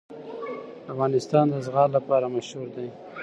[0.93, 2.87] افغانستان د زغال لپاره مشهور دی.